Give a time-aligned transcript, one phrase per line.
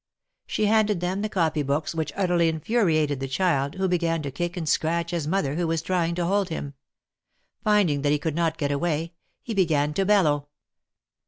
[0.47, 4.31] She handed them the copy books, which utterly infuri ated the child, who began to
[4.31, 6.73] kick and scratch his mother, who was trying to hold him.
[7.63, 10.47] Finding that he could not get away, he began to bellow.